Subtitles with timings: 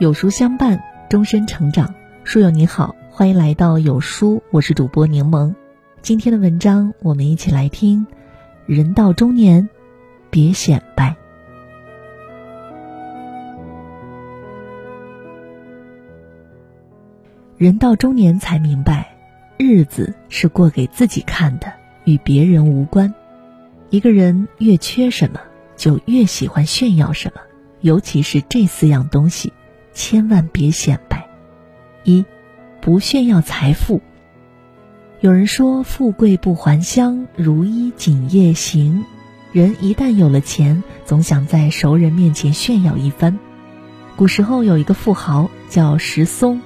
[0.00, 1.94] 有书相伴，终身成长。
[2.24, 5.54] 书友你好，欢迎来到有书，我是主播柠檬。
[6.00, 8.06] 今天的文章，我们一起来听：
[8.64, 9.68] 人到中年，
[10.30, 11.14] 别显摆。
[17.58, 19.14] 人到中年才明白，
[19.58, 21.70] 日子是过给自己看的，
[22.04, 23.12] 与别人无关。
[23.90, 25.38] 一个人越缺什么，
[25.76, 27.42] 就越喜欢炫耀什么，
[27.82, 29.52] 尤其是这四样东西。
[29.92, 31.28] 千万别显摆。
[32.04, 32.24] 一，
[32.80, 34.00] 不炫耀财富。
[35.20, 39.04] 有人说：“富贵不还乡，如衣锦夜行。”
[39.52, 43.38] 人一旦有了钱，总想在熟人面前炫耀一番。
[44.16, 46.60] 古时候有一个富豪叫石松，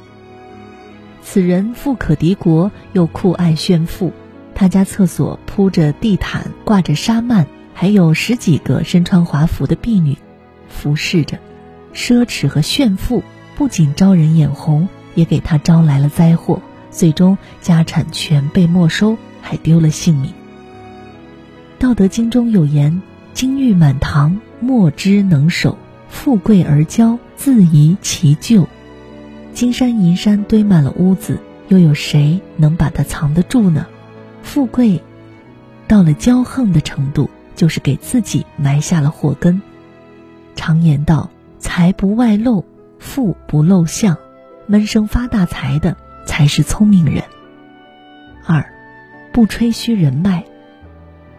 [1.22, 4.12] 此人富可敌国，又酷爱炫富。
[4.54, 10.16] 他家厕所铺着地毯，挂着纱幔，还有十几个身穿华服的婢女
[10.68, 11.38] 服侍着。
[11.94, 13.22] 奢侈和炫富
[13.56, 20.30] 不仅招人眼红，也给他招来了灾祸，最终家产全被没收，还丢了性命。
[21.78, 23.00] 《道德经》中有言
[23.32, 25.76] ：“金玉满堂，莫之能守；
[26.08, 28.66] 富贵而骄，自遗其咎。”
[29.54, 33.86] 金山银山堆满了屋子，又有谁能把它藏得住呢？
[34.42, 35.00] 富贵
[35.86, 39.62] 到了骄横的程度，就是给自己埋下了祸根。
[40.56, 41.30] 常言道。
[41.64, 42.62] 财不外露，
[42.98, 44.18] 富不露相，
[44.66, 47.24] 闷声发大财的才是聪明人。
[48.44, 48.66] 二，
[49.32, 50.44] 不吹嘘人脉。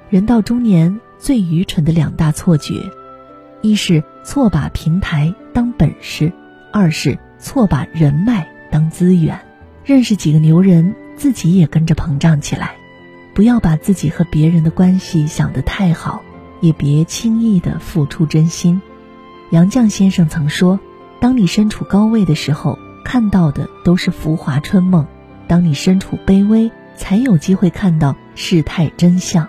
[0.09, 2.89] 人到中年最愚蠢的两大错觉，
[3.61, 6.33] 一是错把平台当本事，
[6.73, 9.39] 二是错把人脉当资源。
[9.83, 12.73] 认识几个牛人，自己也跟着膨胀起来。
[13.35, 16.23] 不要把自己和别人的关系想得太好，
[16.61, 18.81] 也别轻易的付出真心。
[19.51, 20.79] 杨绛先生曾说
[21.21, 25.05] ：“当你身处高位的时候，看到的都是浮华春梦；
[25.47, 29.47] 当你身处卑微，才有机会看到事态真相。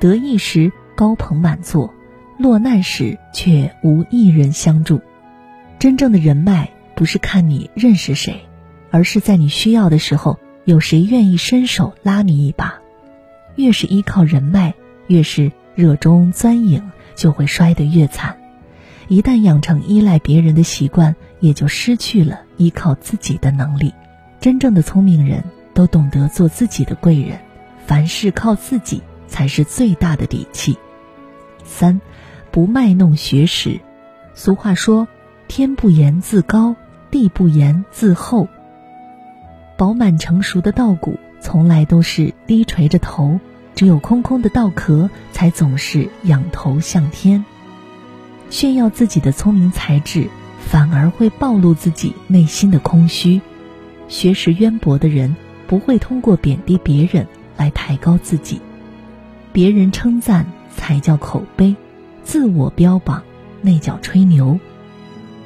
[0.00, 1.92] 得意时高朋满座，
[2.38, 5.00] 落难时却无一人相助。
[5.78, 8.46] 真正的人脉不是看你认识谁，
[8.90, 12.78] 而是在你需要的时候，有谁愿意伸手拉你一把。
[13.56, 14.72] 越是依靠人脉，
[15.08, 18.36] 越是热衷钻营，就会摔得越惨。”
[19.08, 23.94] 一旦养成依赖别人的习惯，也就失去了依靠自己的能力。
[24.38, 25.42] 真正的聪明人
[25.72, 27.38] 都懂得做自己的贵人，
[27.86, 30.76] 凡事靠自己才是最大的底气。
[31.64, 32.00] 三，
[32.50, 33.80] 不卖弄学识。
[34.34, 35.08] 俗话说
[35.48, 36.76] ：“天不言自高，
[37.10, 38.46] 地不言自厚。”
[39.78, 43.40] 饱满成熟的稻谷从来都是低垂着头，
[43.74, 47.44] 只有空空的稻壳才总是仰头向天。
[48.50, 50.28] 炫耀自己的聪明才智，
[50.58, 53.40] 反而会暴露自己内心的空虚。
[54.08, 55.36] 学识渊博的人
[55.66, 57.26] 不会通过贬低别人
[57.56, 58.60] 来抬高自己，
[59.52, 61.76] 别人称赞才叫口碑，
[62.24, 63.22] 自我标榜
[63.60, 64.58] 那叫吹牛。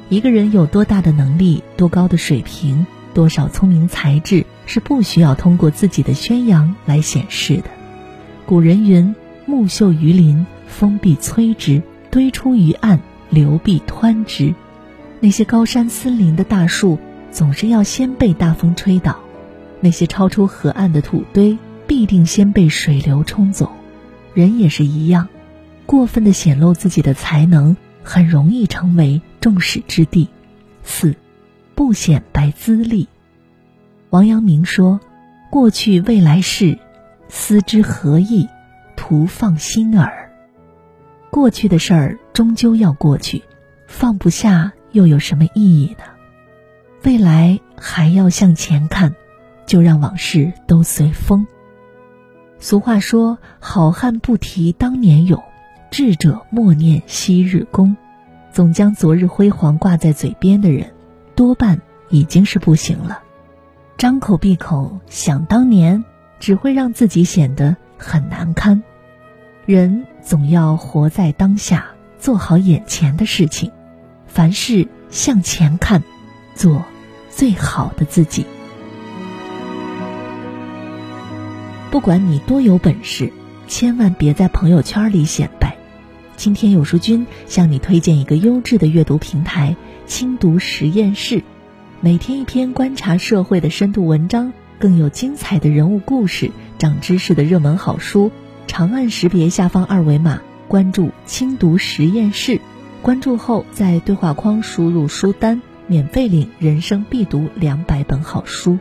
[0.09, 7.65] 一个人有多大的能力、多高的水平、多少聪明才智，是不需要通过自己的宣扬来显示的。
[8.47, 9.15] 古人云
[9.47, 13.00] ：“木秀于林，风必摧之。”堆出于岸，
[13.31, 14.55] 流必湍之。
[15.19, 16.99] 那些高山森林的大树，
[17.31, 19.15] 总是要先被大风吹倒；
[19.81, 21.56] 那些超出河岸的土堆，
[21.87, 23.73] 必定先被水流冲走。
[24.34, 25.27] 人也是一样，
[25.87, 30.29] 过分的显露自己的才能，很容易成为众矢之的。
[30.83, 31.17] 四，
[31.75, 33.09] 不显摆资历。
[34.11, 35.00] 王阳明说
[35.50, 36.79] ：“过去未来事，
[37.31, 38.47] 思之何益？
[38.97, 40.12] 徒放心耳。”
[41.32, 43.43] 过去的事儿终究要过去，
[43.87, 46.04] 放不下又有什么意义呢？
[47.04, 49.15] 未来还要向前看，
[49.65, 51.47] 就让往事都随风。
[52.59, 55.43] 俗话说：“好汉不提当年勇，
[55.90, 57.96] 智者莫念昔日功。”
[58.52, 60.93] 总将昨日辉煌挂在嘴边的人，
[61.35, 61.81] 多半
[62.11, 63.23] 已经是不行了。
[63.96, 66.05] 张口闭口想当年，
[66.38, 68.82] 只会让自己显得很难堪。
[69.64, 71.87] 人总要活在当下，
[72.19, 73.73] 做好眼前的事情，
[74.27, 76.03] 凡事向前看，
[76.55, 76.85] 做
[77.29, 78.47] 最好的自己。
[81.91, 83.33] 不管你多有本事，
[83.67, 85.77] 千万别在朋友圈里显摆。
[86.37, 89.77] 今天有书君向你推荐一个优质的阅读平台——
[90.07, 91.43] 轻读实验室，
[92.01, 98.31] 每天一篇观察社会的深度文章，更有精彩的人物故事、长知识的热门好书。
[98.67, 102.61] 长按识别下方二维码，关注“轻读实验室”。
[103.03, 108.79] 关注后，在对话框输入书单，免费领人生必读两百本好书。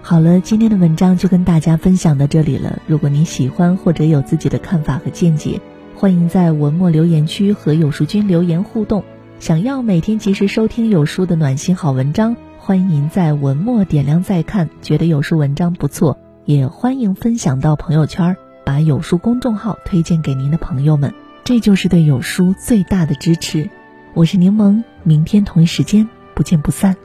[0.00, 2.80] 好了，今天的文章就跟大家分享到这里了。
[2.86, 5.60] 如果您喜欢或者有自己的看法和见解，
[5.94, 9.04] 欢迎在文末留言区和有书君留言互动。
[9.38, 14.70] 想要每天及时收听有书的暖心好文章，欢迎您在文末点亮再看。
[14.80, 21.12] 觉得有书文章不错，也欢迎分享到朋友圈，把有书公众号推荐给您的朋友们，
[21.44, 23.68] 这就是对有书最大的支持。
[24.14, 26.96] 我是柠檬，明天同一时间不见不散。